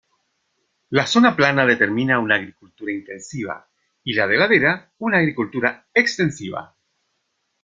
[0.97, 3.69] La zona plana determina una agricultura intensiva
[4.03, 6.75] y la de ladera una agricultura extensiva.